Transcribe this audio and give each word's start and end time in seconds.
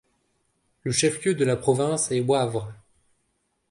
Le 0.81 0.91
chef-lieu 0.91 1.35
de 1.35 1.45
la 1.45 1.55
province 1.55 2.09
est 2.09 2.21
Wavre. 2.21 2.73